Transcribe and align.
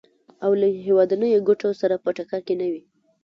او 0.43 0.51
له 0.61 0.67
هېوادنیو 0.85 1.45
ګټو 1.49 1.69
سره 1.81 1.95
په 2.03 2.09
ټکر 2.17 2.39
کې 2.47 2.53
نه 2.61 2.67
وي. 2.71 2.81